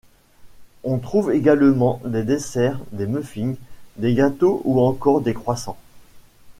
On 0.83 0.97
trouve 0.97 1.31
également 1.31 2.01
des 2.03 2.23
desserts, 2.23 2.79
des 2.91 3.05
muffins, 3.05 3.53
des 3.97 4.15
gâteaux 4.15 4.63
ou 4.65 4.79
encore 4.81 5.21
des 5.21 5.35
croissants. 5.35 5.77